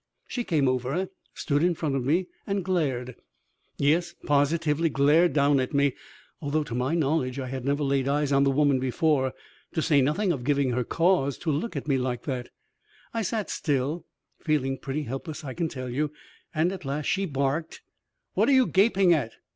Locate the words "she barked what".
17.05-18.49